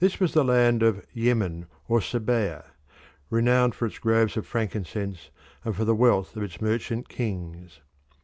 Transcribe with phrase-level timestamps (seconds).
[0.00, 2.64] This was the land of Yemen or Sabaea,
[3.30, 5.30] renowned for its groves of frankincense
[5.64, 7.78] and for the wealth of its merchant kings.